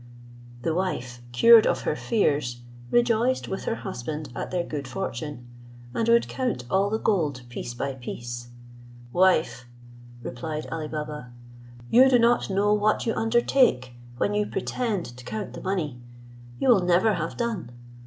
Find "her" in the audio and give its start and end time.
1.81-1.95, 3.65-3.75